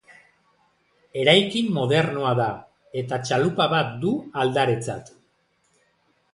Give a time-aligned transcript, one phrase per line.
[1.23, 2.49] Eraikin modernoa da,
[3.03, 5.17] eta txalupa bat du aldaretzat.